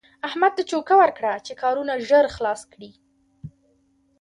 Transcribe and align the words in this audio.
احمد 0.27 0.51
ته 0.57 0.63
چوکه 0.69 0.93
ورکړه 1.01 1.33
چې 1.45 1.53
کارونه 1.61 1.93
ژر 2.07 2.25
خلاص 2.35 2.61
کړي. 2.73 2.91